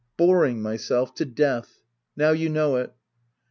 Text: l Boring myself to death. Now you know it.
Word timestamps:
l 0.17 0.25
Boring 0.25 0.63
myself 0.63 1.13
to 1.13 1.25
death. 1.25 1.83
Now 2.17 2.31
you 2.31 2.49
know 2.49 2.77
it. 2.77 2.91